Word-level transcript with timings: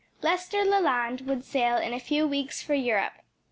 _Lester 0.23 0.65
Leland 0.65 1.21
would 1.27 1.43
sail 1.45 1.77
in 1.77 1.93
a 1.93 1.99
few 1.99 2.25
weeks 2.25 2.59
for 2.63 2.73
Europe. 2.73 3.13